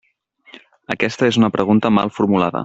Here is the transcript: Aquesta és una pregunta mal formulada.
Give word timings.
Aquesta 0.95 1.29
és 1.33 1.39
una 1.43 1.51
pregunta 1.57 1.93
mal 1.99 2.15
formulada. 2.19 2.59